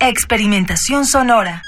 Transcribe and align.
Experimentación 0.00 1.04
sonora. 1.06 1.67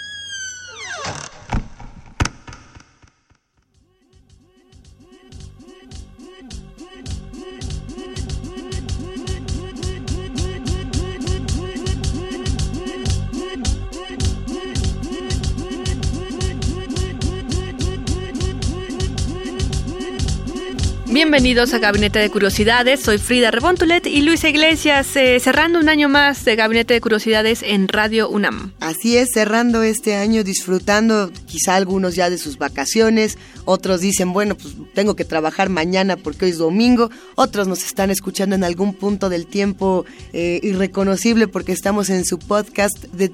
Bienvenidos 21.41 21.73
a 21.73 21.79
Gabinete 21.79 22.19
de 22.19 22.29
Curiosidades, 22.29 23.01
soy 23.01 23.17
Frida 23.17 23.51
Rebontulet 23.51 24.07
y 24.07 24.21
Luisa 24.21 24.51
Iglesias, 24.51 25.17
eh, 25.17 25.41
cerrando 25.41 25.81
un 25.81 25.89
año 25.89 26.11
más 26.11 26.45
de 26.45 26.55
Gabinete 26.55 26.93
de 26.93 27.01
Curiosidades 27.01 27.63
en 27.63 27.89
Radio 27.89 28.29
UNAM. 28.29 28.75
Así 28.79 29.17
es, 29.17 29.31
cerrando 29.33 29.83
este 29.83 30.17
año, 30.17 30.45
disfrutando 30.45 31.33
quizá 31.47 31.77
algunos 31.77 32.15
ya 32.15 32.29
de 32.29 32.37
sus 32.37 32.59
vacaciones, 32.59 33.39
otros 33.65 34.03
dicen, 34.03 34.35
bueno, 34.35 34.55
pues 34.55 34.75
tengo 34.93 35.17
que 35.17 35.25
trabajar 35.25 35.71
mañana 35.71 36.19
porque 36.19 36.45
hoy 36.45 36.51
es 36.51 36.59
domingo, 36.59 37.09
otros 37.37 37.67
nos 37.69 37.85
están 37.85 38.11
escuchando 38.11 38.55
en 38.55 38.63
algún 38.63 38.93
punto 38.93 39.31
del 39.31 39.47
tiempo 39.47 40.05
eh, 40.35 40.61
irreconocible 40.63 41.49
porque 41.49 41.73
estamos 41.73 42.11
en 42.11 42.27
su 42.27 42.39
podcast 42.39 43.05
de 43.15 43.29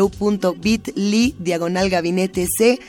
www.bit.ly, 0.00 1.36
diagonal 1.38 1.90
gabinete 1.90 2.44
C. 2.58 2.80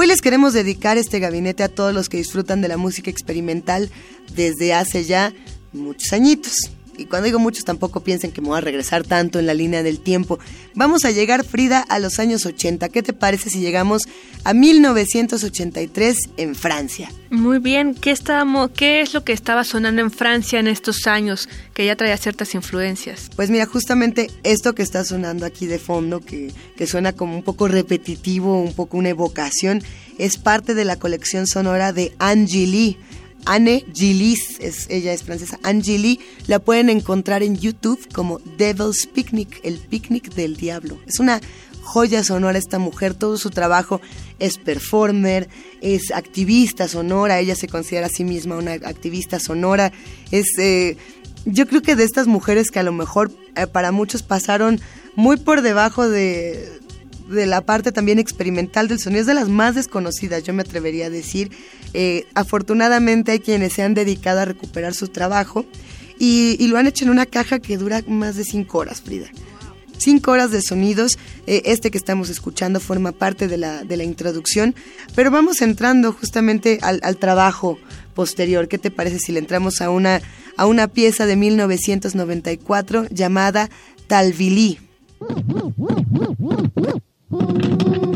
Hoy 0.00 0.06
les 0.06 0.20
queremos 0.20 0.52
dedicar 0.52 0.96
este 0.96 1.18
gabinete 1.18 1.64
a 1.64 1.68
todos 1.68 1.92
los 1.92 2.08
que 2.08 2.18
disfrutan 2.18 2.60
de 2.60 2.68
la 2.68 2.76
música 2.76 3.10
experimental 3.10 3.90
desde 4.32 4.72
hace 4.72 5.02
ya 5.02 5.34
muchos 5.72 6.12
añitos. 6.12 6.70
Y 6.98 7.06
cuando 7.06 7.26
digo 7.26 7.38
muchos 7.38 7.64
tampoco 7.64 8.00
piensen 8.00 8.32
que 8.32 8.40
me 8.40 8.48
voy 8.48 8.58
a 8.58 8.60
regresar 8.60 9.04
tanto 9.04 9.38
en 9.38 9.46
la 9.46 9.54
línea 9.54 9.82
del 9.82 10.00
tiempo. 10.00 10.38
Vamos 10.74 11.04
a 11.04 11.10
llegar, 11.10 11.44
Frida, 11.44 11.80
a 11.80 11.98
los 11.98 12.18
años 12.18 12.44
80. 12.44 12.88
¿Qué 12.88 13.02
te 13.02 13.12
parece 13.12 13.50
si 13.50 13.60
llegamos 13.60 14.02
a 14.44 14.52
1983 14.52 16.16
en 16.36 16.54
Francia? 16.54 17.10
Muy 17.30 17.58
bien, 17.58 17.94
¿qué, 17.94 18.10
estábamos, 18.10 18.70
¿qué 18.70 19.00
es 19.00 19.14
lo 19.14 19.22
que 19.22 19.32
estaba 19.32 19.62
sonando 19.62 20.00
en 20.00 20.10
Francia 20.10 20.58
en 20.58 20.66
estos 20.66 21.06
años 21.06 21.48
que 21.74 21.84
ya 21.86 21.94
traía 21.94 22.16
ciertas 22.16 22.54
influencias? 22.54 23.30
Pues 23.36 23.50
mira, 23.50 23.66
justamente 23.66 24.30
esto 24.42 24.74
que 24.74 24.82
está 24.82 25.04
sonando 25.04 25.44
aquí 25.44 25.66
de 25.66 25.78
fondo, 25.78 26.20
que, 26.20 26.52
que 26.76 26.86
suena 26.86 27.12
como 27.12 27.36
un 27.36 27.42
poco 27.42 27.68
repetitivo, 27.68 28.60
un 28.60 28.72
poco 28.72 28.96
una 28.96 29.10
evocación, 29.10 29.82
es 30.18 30.36
parte 30.36 30.74
de 30.74 30.84
la 30.84 30.96
colección 30.96 31.46
sonora 31.46 31.92
de 31.92 32.12
Angie 32.18 32.66
Lee. 32.66 32.96
Anne 33.48 33.82
Gillis, 33.94 34.60
es, 34.60 34.86
ella 34.90 35.14
es 35.14 35.22
francesa, 35.24 35.58
Angie 35.62 35.98
Lee, 35.98 36.20
la 36.46 36.58
pueden 36.58 36.90
encontrar 36.90 37.42
en 37.42 37.56
YouTube 37.56 37.98
como 38.12 38.40
Devil's 38.58 39.06
Picnic, 39.06 39.60
el 39.64 39.78
picnic 39.78 40.34
del 40.34 40.56
diablo. 40.56 40.98
Es 41.06 41.18
una 41.18 41.40
joya 41.82 42.22
sonora 42.22 42.58
esta 42.58 42.78
mujer, 42.78 43.14
todo 43.14 43.38
su 43.38 43.48
trabajo 43.48 44.02
es 44.38 44.58
performer, 44.58 45.48
es 45.80 46.12
activista 46.12 46.88
sonora, 46.88 47.40
ella 47.40 47.56
se 47.56 47.68
considera 47.68 48.06
a 48.06 48.10
sí 48.10 48.22
misma 48.22 48.56
una 48.56 48.72
activista 48.72 49.40
sonora, 49.40 49.92
es... 50.30 50.46
Eh, 50.58 50.96
yo 51.44 51.66
creo 51.66 51.80
que 51.80 51.96
de 51.96 52.04
estas 52.04 52.26
mujeres 52.26 52.70
que 52.70 52.80
a 52.80 52.82
lo 52.82 52.92
mejor 52.92 53.30
eh, 53.56 53.66
para 53.66 53.92
muchos 53.92 54.22
pasaron 54.22 54.80
muy 55.14 55.38
por 55.38 55.62
debajo 55.62 56.06
de, 56.06 56.68
de 57.28 57.46
la 57.46 57.60
parte 57.60 57.92
también 57.92 58.18
experimental 58.18 58.88
del 58.88 58.98
sonido, 58.98 59.20
es 59.20 59.26
de 59.26 59.34
las 59.34 59.48
más 59.48 59.74
desconocidas, 59.74 60.42
yo 60.42 60.54
me 60.54 60.62
atrevería 60.62 61.06
a 61.06 61.10
decir. 61.10 61.50
Eh, 61.94 62.26
afortunadamente 62.34 63.32
hay 63.32 63.40
quienes 63.40 63.72
se 63.74 63.82
han 63.82 63.94
dedicado 63.94 64.40
a 64.40 64.44
recuperar 64.44 64.94
su 64.94 65.08
trabajo 65.08 65.64
y, 66.18 66.66
lo 66.68 66.78
han 66.78 66.86
hecho 66.86 67.04
en 67.04 67.10
una 67.10 67.26
caja 67.26 67.58
que 67.60 67.76
dura 67.76 68.02
más 68.06 68.36
de 68.36 68.44
cinco 68.44 68.78
horas, 68.78 69.00
Frida. 69.00 69.28
Cinco 69.98 70.30
horas 70.30 70.50
de 70.52 70.62
sonidos, 70.62 71.18
eh, 71.46 71.62
este 71.64 71.90
que 71.90 71.98
estamos 71.98 72.28
escuchando 72.28 72.78
forma 72.78 73.12
parte 73.12 73.48
de 73.48 73.56
la, 73.56 73.82
de 73.84 73.96
la 73.96 74.04
introducción, 74.04 74.74
pero 75.16 75.30
vamos 75.30 75.60
entrando 75.60 76.12
justamente 76.12 76.78
al, 76.82 77.16
trabajo 77.16 77.78
posterior. 78.14 78.68
¿Qué 78.68 78.78
te 78.78 78.92
parece 78.92 79.18
si 79.18 79.32
le 79.32 79.40
entramos 79.40 79.80
a 79.80 79.90
una, 79.90 80.20
a 80.56 80.66
una 80.66 80.86
pieza 80.86 81.26
de 81.26 81.34
1994 81.36 83.06
llamada 83.10 83.70
Thank 87.30 87.82
you. 87.82 88.07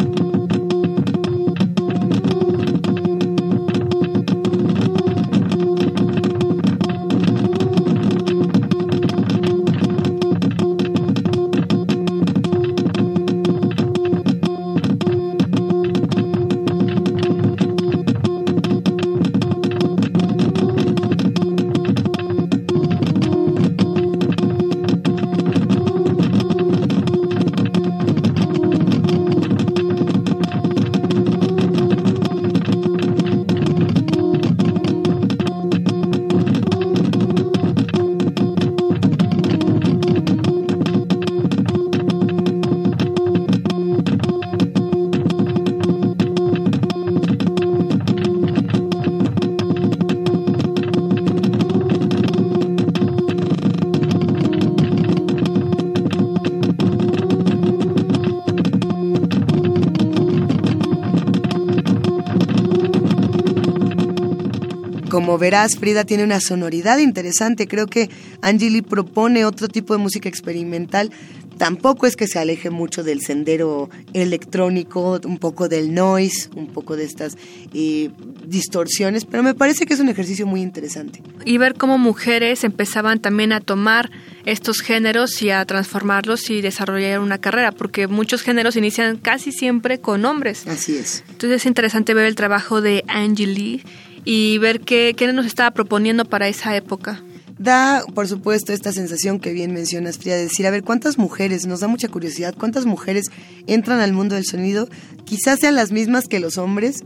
Como 65.22 65.38
verás, 65.38 65.78
Frida 65.78 66.02
tiene 66.02 66.24
una 66.24 66.40
sonoridad 66.40 66.98
interesante. 66.98 67.68
Creo 67.68 67.86
que 67.86 68.10
Angeli 68.40 68.82
propone 68.82 69.44
otro 69.44 69.68
tipo 69.68 69.94
de 69.94 70.00
música 70.00 70.28
experimental. 70.28 71.12
Tampoco 71.58 72.08
es 72.08 72.16
que 72.16 72.26
se 72.26 72.40
aleje 72.40 72.70
mucho 72.70 73.04
del 73.04 73.20
sendero 73.20 73.88
electrónico, 74.14 75.20
un 75.24 75.38
poco 75.38 75.68
del 75.68 75.94
noise, 75.94 76.50
un 76.56 76.66
poco 76.66 76.96
de 76.96 77.04
estas 77.04 77.36
eh, 77.72 78.10
distorsiones, 78.44 79.24
pero 79.24 79.44
me 79.44 79.54
parece 79.54 79.86
que 79.86 79.94
es 79.94 80.00
un 80.00 80.08
ejercicio 80.08 80.44
muy 80.44 80.60
interesante. 80.60 81.22
Y 81.44 81.58
ver 81.58 81.74
cómo 81.74 81.98
mujeres 81.98 82.64
empezaban 82.64 83.20
también 83.20 83.52
a 83.52 83.60
tomar 83.60 84.10
estos 84.44 84.80
géneros 84.80 85.40
y 85.40 85.50
a 85.50 85.64
transformarlos 85.64 86.50
y 86.50 86.62
desarrollar 86.62 87.20
una 87.20 87.38
carrera, 87.38 87.70
porque 87.70 88.08
muchos 88.08 88.42
géneros 88.42 88.74
inician 88.74 89.18
casi 89.18 89.52
siempre 89.52 90.00
con 90.00 90.24
hombres. 90.24 90.66
Así 90.66 90.96
es. 90.96 91.22
Entonces 91.30 91.62
es 91.62 91.66
interesante 91.66 92.12
ver 92.12 92.26
el 92.26 92.34
trabajo 92.34 92.80
de 92.80 93.04
Angeli 93.06 93.84
y 94.24 94.58
ver 94.58 94.80
qué, 94.80 95.14
qué 95.16 95.32
nos 95.32 95.46
estaba 95.46 95.70
proponiendo 95.72 96.24
para 96.24 96.48
esa 96.48 96.76
época. 96.76 97.22
Da, 97.58 98.02
por 98.14 98.26
supuesto, 98.26 98.72
esta 98.72 98.92
sensación 98.92 99.38
que 99.38 99.52
bien 99.52 99.72
mencionas, 99.72 100.18
Frida, 100.18 100.34
de 100.34 100.42
decir, 100.44 100.66
a 100.66 100.70
ver, 100.70 100.82
¿cuántas 100.82 101.16
mujeres, 101.16 101.66
nos 101.66 101.80
da 101.80 101.86
mucha 101.86 102.08
curiosidad, 102.08 102.54
cuántas 102.58 102.86
mujeres 102.86 103.26
entran 103.66 104.00
al 104.00 104.12
mundo 104.12 104.34
del 104.34 104.44
sonido? 104.44 104.88
Quizás 105.24 105.60
sean 105.60 105.76
las 105.76 105.92
mismas 105.92 106.26
que 106.26 106.40
los 106.40 106.58
hombres, 106.58 107.04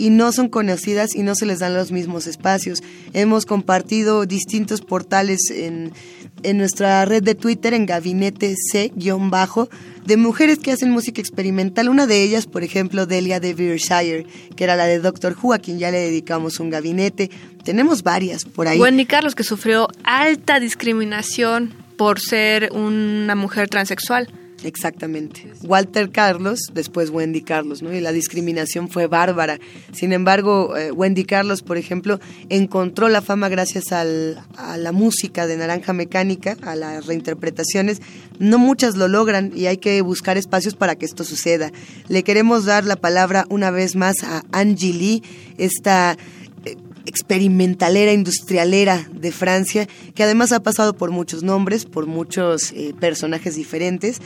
y 0.00 0.08
no 0.08 0.32
son 0.32 0.48
conocidas 0.48 1.14
y 1.14 1.22
no 1.22 1.34
se 1.34 1.44
les 1.44 1.58
dan 1.58 1.74
los 1.74 1.92
mismos 1.92 2.26
espacios. 2.26 2.82
Hemos 3.12 3.44
compartido 3.44 4.24
distintos 4.24 4.80
portales 4.80 5.50
en, 5.50 5.92
en 6.42 6.56
nuestra 6.56 7.04
red 7.04 7.22
de 7.22 7.34
Twitter, 7.34 7.74
en 7.74 7.84
gabinete 7.84 8.54
C-bajo, 8.56 9.68
de 10.06 10.16
mujeres 10.16 10.58
que 10.58 10.72
hacen 10.72 10.90
música 10.90 11.20
experimental. 11.20 11.90
Una 11.90 12.06
de 12.06 12.22
ellas, 12.22 12.46
por 12.46 12.64
ejemplo, 12.64 13.04
Delia 13.04 13.40
de 13.40 13.52
Beershire, 13.52 14.26
que 14.56 14.64
era 14.64 14.74
la 14.74 14.86
de 14.86 15.00
Doctor 15.00 15.36
Who, 15.40 15.52
a 15.52 15.58
quien 15.58 15.78
ya 15.78 15.90
le 15.90 15.98
dedicamos 15.98 16.60
un 16.60 16.70
gabinete. 16.70 17.30
Tenemos 17.62 18.02
varias 18.02 18.46
por 18.46 18.68
ahí. 18.68 18.80
Wendy 18.80 19.04
Carlos, 19.04 19.34
que 19.34 19.44
sufrió 19.44 19.88
alta 20.02 20.60
discriminación 20.60 21.74
por 21.98 22.20
ser 22.20 22.72
una 22.72 23.34
mujer 23.34 23.68
transexual. 23.68 24.30
Exactamente. 24.64 25.50
Walter 25.62 26.10
Carlos, 26.10 26.60
después 26.72 27.10
Wendy 27.10 27.40
Carlos, 27.42 27.82
¿no? 27.82 27.92
Y 27.92 28.00
la 28.00 28.12
discriminación 28.12 28.88
fue 28.88 29.06
bárbara. 29.06 29.58
Sin 29.92 30.12
embargo, 30.12 30.76
eh, 30.76 30.92
Wendy 30.92 31.24
Carlos, 31.24 31.62
por 31.62 31.78
ejemplo, 31.78 32.20
encontró 32.48 33.08
la 33.08 33.22
fama 33.22 33.48
gracias 33.48 33.92
a 33.92 34.04
la 34.04 34.92
música 34.92 35.46
de 35.46 35.56
Naranja 35.56 35.92
Mecánica, 35.92 36.56
a 36.62 36.76
las 36.76 37.06
reinterpretaciones. 37.06 38.02
No 38.38 38.58
muchas 38.58 38.96
lo 38.96 39.08
logran 39.08 39.52
y 39.54 39.66
hay 39.66 39.78
que 39.78 40.00
buscar 40.02 40.36
espacios 40.36 40.74
para 40.74 40.96
que 40.96 41.06
esto 41.06 41.24
suceda. 41.24 41.72
Le 42.08 42.22
queremos 42.22 42.64
dar 42.64 42.84
la 42.84 42.96
palabra 42.96 43.46
una 43.48 43.70
vez 43.70 43.96
más 43.96 44.22
a 44.22 44.44
Angie 44.52 44.92
Lee, 44.92 45.22
esta 45.58 46.16
experimentalera, 47.06 48.12
industrialera 48.12 49.08
de 49.12 49.32
Francia, 49.32 49.88
que 50.14 50.22
además 50.22 50.52
ha 50.52 50.60
pasado 50.60 50.94
por 50.94 51.10
muchos 51.10 51.42
nombres, 51.42 51.84
por 51.84 52.06
muchos 52.06 52.72
eh, 52.72 52.94
personajes 52.98 53.56
diferentes. 53.56 54.20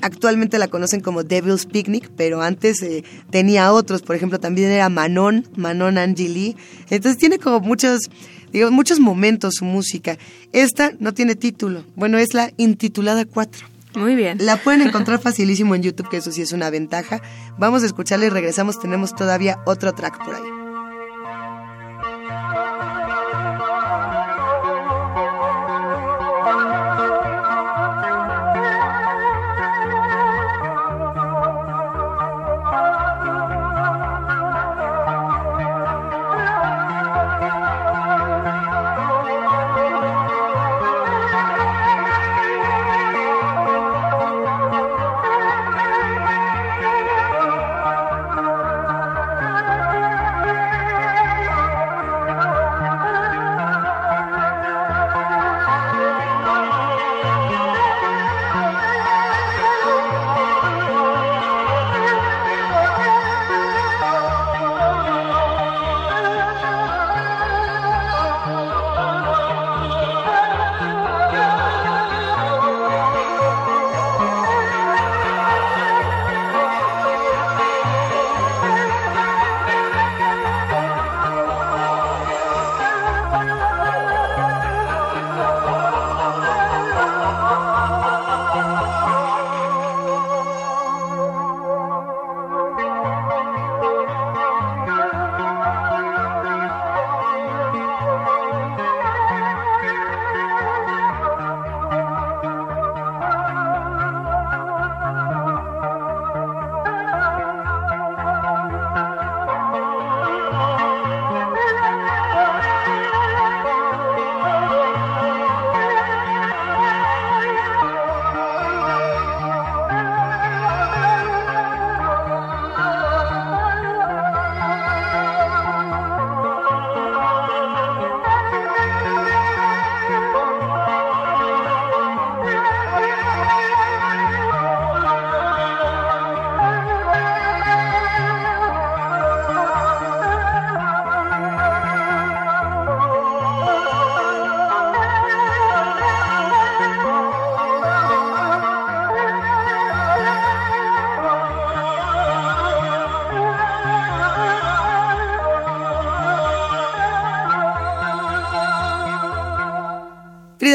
Actualmente 0.00 0.58
la 0.58 0.68
conocen 0.68 1.00
como 1.00 1.24
Devil's 1.24 1.66
Picnic, 1.66 2.10
pero 2.16 2.40
antes 2.40 2.82
eh, 2.82 3.02
tenía 3.30 3.72
otros, 3.72 4.02
por 4.02 4.14
ejemplo, 4.14 4.38
también 4.38 4.70
era 4.70 4.88
Manon, 4.88 5.46
Manon 5.56 5.98
Angeli. 5.98 6.56
Entonces 6.90 7.18
tiene 7.18 7.38
como 7.38 7.60
muchos, 7.60 8.02
digamos, 8.52 8.72
muchos 8.72 9.00
momentos 9.00 9.54
su 9.56 9.64
música. 9.64 10.16
Esta 10.52 10.92
no 11.00 11.14
tiene 11.14 11.34
título, 11.34 11.84
bueno, 11.96 12.18
es 12.18 12.32
la 12.34 12.52
intitulada 12.56 13.24
4. 13.24 13.66
Muy 13.96 14.14
bien. 14.14 14.38
La 14.40 14.56
pueden 14.56 14.82
encontrar 14.82 15.20
facilísimo 15.20 15.74
en 15.74 15.82
YouTube, 15.82 16.08
que 16.08 16.18
eso 16.18 16.30
sí 16.30 16.42
es 16.42 16.52
una 16.52 16.70
ventaja. 16.70 17.20
Vamos 17.58 17.82
a 17.82 17.86
escucharla 17.86 18.26
y 18.26 18.28
regresamos. 18.28 18.78
Tenemos 18.78 19.16
todavía 19.16 19.58
otro 19.64 19.92
track 19.94 20.24
por 20.24 20.34
ahí. 20.34 20.57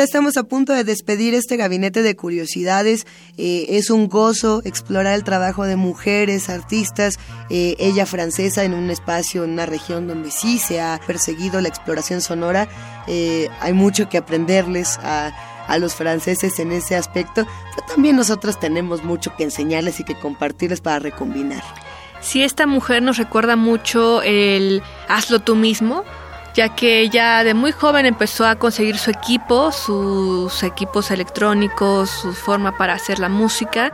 Estamos 0.02 0.38
a 0.38 0.44
punto 0.44 0.74
de 0.74 0.84
despedir 0.84 1.34
este 1.34 1.58
gabinete 1.58 2.02
de 2.02 2.16
curiosidades. 2.16 3.06
Eh, 3.38 3.66
es 3.70 3.90
un 3.90 4.08
gozo 4.08 4.62
explorar 4.66 5.14
el 5.14 5.24
trabajo 5.24 5.66
de 5.66 5.76
mujeres, 5.76 6.50
artistas, 6.50 7.20
eh, 7.50 7.76
ella 7.80 8.06
francesa 8.06 8.64
en 8.64 8.74
un 8.74 8.90
espacio, 8.90 9.44
en 9.44 9.52
una 9.52 9.66
región 9.66 10.08
donde 10.08 10.32
sí 10.32 10.58
se 10.58 10.82
ha 10.82 11.00
perseguido 11.06 11.62
la 11.62 11.68
exploración 11.68 12.22
sonora. 12.22 12.68
Eh, 13.08 13.50
hay 13.60 13.74
mucho 13.74 14.10
que 14.10 14.18
aprenderles 14.18 14.98
a, 15.04 15.32
los 15.80 15.96
franceses 15.96 16.60
en 16.60 16.72
ese 16.72 16.96
aspecto, 16.96 17.48
pero 17.74 17.88
también 17.88 18.16
nosotros 18.16 18.60
tenemos 18.60 19.04
mucho 19.04 19.36
que 19.36 19.44
enseñarles 19.44 20.00
y 20.00 20.04
que 20.04 20.14
compartirles 20.14 20.82
para 20.82 21.00
recombinar. 21.00 21.64
Sí, 22.22 22.44
esta 22.44 22.68
mujer 22.68 23.02
nos 23.02 23.18
recuerda 23.18 23.56
mucho 23.56 24.22
el 24.22 24.84
hazlo 25.08 25.40
tú 25.40 25.56
mismo, 25.56 26.04
ya 26.54 26.70
que 26.70 27.02
ella 27.02 27.44
de 27.44 27.54
muy 27.54 27.72
joven 27.72 28.06
empezó 28.06 28.46
a 28.46 28.56
conseguir 28.56 28.98
su 28.98 29.10
equipo, 29.10 29.72
sus 29.72 30.64
equipos 30.64 31.12
electrónicos, 31.12 32.10
su 32.10 32.34
forma 32.34 32.78
para 32.78 32.94
hacer 32.94 33.20
la 33.20 33.30
música 33.30 33.92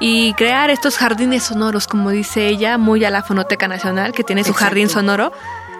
y 0.00 0.34
crear 0.34 0.70
estos 0.70 0.98
jardines 0.98 1.44
sonoros, 1.44 1.86
como 1.86 2.10
dice 2.10 2.48
ella, 2.48 2.78
muy 2.78 3.04
a 3.04 3.10
la 3.10 3.22
Fonoteca 3.22 3.68
Nacional, 3.68 4.12
que 4.12 4.24
tiene 4.24 4.44
su 4.44 4.52
jardín 4.52 4.88
sonoro. 4.88 5.32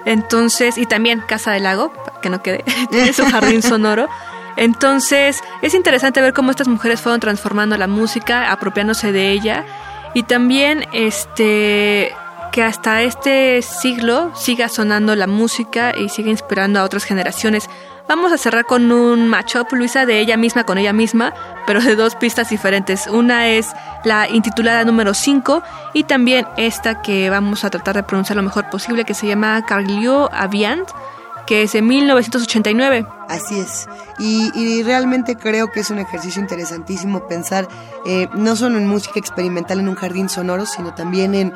Entonces, 0.04 0.78
y 0.78 0.86
también 0.86 1.20
Casa 1.20 1.52
del 1.52 1.64
Lago, 1.64 1.92
que 2.22 2.30
no 2.30 2.42
quede, 2.42 2.64
tiene 2.90 3.12
su 3.12 3.24
jardín 3.26 3.62
sonoro. 3.62 4.08
Entonces, 4.56 5.42
es 5.62 5.74
interesante 5.74 6.20
ver 6.20 6.32
cómo 6.32 6.52
estas 6.52 6.68
mujeres 6.68 7.00
fueron 7.00 7.20
transformando 7.20 7.76
la 7.76 7.88
música, 7.88 8.52
apropiándose 8.52 9.12
de 9.12 9.30
ella. 9.30 9.64
Y 10.14 10.22
también, 10.22 10.86
este, 10.92 12.14
que 12.54 12.62
hasta 12.62 13.02
este 13.02 13.62
siglo 13.62 14.30
siga 14.36 14.68
sonando 14.68 15.16
la 15.16 15.26
música 15.26 15.92
y 15.98 16.08
siga 16.08 16.30
inspirando 16.30 16.78
a 16.78 16.84
otras 16.84 17.02
generaciones. 17.02 17.68
Vamos 18.06 18.30
a 18.30 18.38
cerrar 18.38 18.64
con 18.64 18.92
un 18.92 19.26
matchup, 19.26 19.72
Luisa, 19.72 20.06
de 20.06 20.20
ella 20.20 20.36
misma 20.36 20.62
con 20.62 20.78
ella 20.78 20.92
misma, 20.92 21.34
pero 21.66 21.80
de 21.80 21.96
dos 21.96 22.14
pistas 22.14 22.50
diferentes. 22.50 23.08
Una 23.08 23.48
es 23.48 23.72
la 24.04 24.28
intitulada 24.28 24.84
número 24.84 25.14
5 25.14 25.64
y 25.94 26.04
también 26.04 26.46
esta 26.56 27.02
que 27.02 27.28
vamos 27.28 27.64
a 27.64 27.70
tratar 27.70 27.96
de 27.96 28.04
pronunciar 28.04 28.36
lo 28.36 28.44
mejor 28.44 28.70
posible, 28.70 29.04
que 29.04 29.14
se 29.14 29.26
llama 29.26 29.66
Carlio 29.66 30.32
Aviant 30.32 30.88
que 31.46 31.62
es 31.62 31.72
de 31.72 31.82
1989. 31.82 33.06
Así 33.28 33.58
es. 33.58 33.88
Y, 34.18 34.82
realmente 34.82 35.36
creo 35.36 35.70
que 35.70 35.80
es 35.80 35.90
un 35.90 35.98
ejercicio 35.98 36.40
interesantísimo 36.40 37.26
pensar 37.26 37.68
eh, 38.06 38.28
no 38.34 38.56
solo 38.56 38.78
en 38.78 38.86
música 38.86 39.18
experimental 39.18 39.80
en 39.80 39.88
un 39.88 39.94
jardín 39.94 40.28
sonoro, 40.28 40.66
sino 40.66 40.94
también 40.94 41.34
en, 41.34 41.52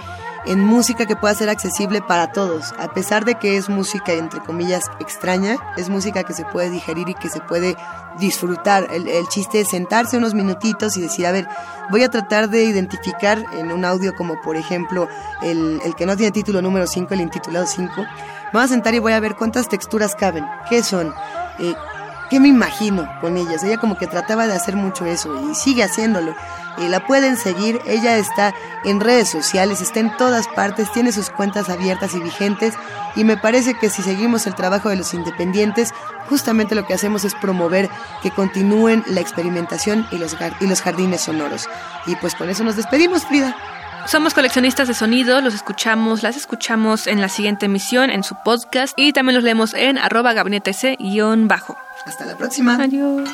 en 0.48 0.64
música 0.64 1.04
que 1.04 1.14
pueda 1.14 1.34
ser 1.34 1.50
accesible 1.50 2.00
para 2.00 2.32
todos. 2.32 2.72
A 2.78 2.88
pesar 2.88 3.26
de 3.26 3.34
que 3.34 3.58
es 3.58 3.68
música, 3.68 4.12
entre 4.12 4.40
comillas, 4.40 4.90
extraña, 4.98 5.56
es 5.76 5.90
música 5.90 6.24
que 6.24 6.32
se 6.32 6.46
puede 6.46 6.70
digerir 6.70 7.08
y 7.10 7.14
que 7.14 7.28
se 7.28 7.40
puede 7.40 7.76
disfrutar. 8.18 8.88
El, 8.90 9.28
chiste 9.28 9.60
es 9.60 9.68
sentarse 9.68 10.16
unos 10.16 10.32
minutitos 10.32 10.96
y 10.96 11.02
decir, 11.02 11.26
a 11.26 11.32
ver, 11.32 11.46
voy 11.90 12.02
a 12.02 12.08
tratar 12.08 12.48
de 12.48 12.64
identificar 12.64 13.44
en 13.58 13.70
un 13.72 13.84
audio 13.84 14.14
como 14.14 14.40
por 14.40 14.56
ejemplo 14.56 15.06
el, 15.42 15.80
que 15.96 16.06
no 16.06 16.16
tiene 16.16 16.32
título 16.32 16.62
número 16.62 16.86
5, 16.86 17.12
el 17.12 17.20
intitulado 17.20 17.66
5. 17.66 17.92
Me 17.96 18.06
voy 18.54 18.62
a 18.62 18.68
sentar 18.68 18.94
y 18.94 19.00
voy 19.00 19.12
a 19.12 19.20
ver 19.20 19.36
cuántas 19.36 19.68
texturas 19.68 20.16
caben, 20.16 20.46
qué 20.70 20.82
son. 20.82 21.12
Eh, 21.58 21.74
¿Qué 22.30 22.40
me 22.40 22.48
imagino 22.48 23.08
con 23.22 23.38
ellas? 23.38 23.64
Ella 23.64 23.78
como 23.78 23.96
que 23.96 24.06
trataba 24.06 24.46
de 24.46 24.52
hacer 24.52 24.76
mucho 24.76 25.06
eso 25.06 25.50
y 25.50 25.54
sigue 25.54 25.82
haciéndolo. 25.82 26.34
Y 26.80 26.88
la 26.88 27.06
pueden 27.06 27.36
seguir, 27.36 27.80
ella 27.86 28.16
está 28.18 28.54
en 28.84 29.00
redes 29.00 29.28
sociales, 29.28 29.80
está 29.80 30.00
en 30.00 30.16
todas 30.16 30.46
partes, 30.48 30.92
tiene 30.92 31.12
sus 31.12 31.30
cuentas 31.30 31.68
abiertas 31.68 32.14
y 32.14 32.20
vigentes 32.20 32.74
y 33.16 33.24
me 33.24 33.36
parece 33.36 33.74
que 33.74 33.90
si 33.90 34.02
seguimos 34.02 34.46
el 34.46 34.54
trabajo 34.54 34.88
de 34.88 34.96
los 34.96 35.12
independientes, 35.14 35.92
justamente 36.28 36.74
lo 36.74 36.86
que 36.86 36.94
hacemos 36.94 37.24
es 37.24 37.34
promover 37.34 37.88
que 38.22 38.30
continúen 38.30 39.02
la 39.06 39.20
experimentación 39.20 40.06
y 40.12 40.18
los, 40.18 40.36
y 40.60 40.66
los 40.66 40.82
jardines 40.82 41.22
sonoros. 41.22 41.68
Y 42.06 42.14
pues 42.16 42.34
con 42.34 42.48
eso 42.48 42.64
nos 42.64 42.76
despedimos, 42.76 43.24
Frida. 43.24 43.56
Somos 44.06 44.32
coleccionistas 44.32 44.88
de 44.88 44.94
sonido, 44.94 45.40
los 45.42 45.54
escuchamos, 45.54 46.22
las 46.22 46.36
escuchamos 46.36 47.06
en 47.06 47.20
la 47.20 47.28
siguiente 47.28 47.66
emisión, 47.66 48.08
en 48.10 48.24
su 48.24 48.36
podcast 48.42 48.94
y 48.96 49.12
también 49.12 49.34
los 49.34 49.44
leemos 49.44 49.74
en 49.74 49.98
arroba 49.98 50.32
gabinete 50.32 50.72
C-bajo. 50.72 51.76
Hasta 52.06 52.24
la 52.24 52.36
próxima. 52.36 52.76
Adiós. 52.76 53.28